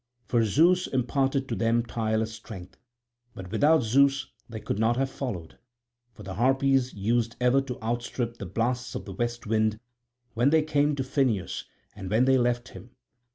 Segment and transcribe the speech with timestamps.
[0.25, 2.75] For Zeus imparted to them tireless strength;
[3.35, 5.59] but without Zeus they could not have followed,
[6.15, 9.79] for the Harpies used ever to outstrip the blasts of the west wind
[10.33, 12.95] when they came to Phineus and when they left him.